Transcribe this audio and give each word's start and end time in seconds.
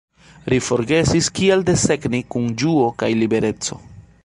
Ri 0.53 0.57
forgesis 0.67 1.27
kiel 1.41 1.61
desegni 1.67 2.23
kun 2.37 2.49
ĝuo 2.63 2.89
kaj 3.03 3.13
libereco. 3.23 3.81